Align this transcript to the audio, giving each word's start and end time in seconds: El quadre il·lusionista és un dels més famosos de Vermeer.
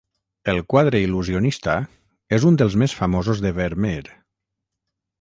El 0.53 0.61
quadre 0.73 1.01
il·lusionista 1.07 1.77
és 2.39 2.49
un 2.53 2.59
dels 2.63 2.81
més 2.85 2.99
famosos 3.03 3.47
de 3.47 3.55
Vermeer. 3.63 4.03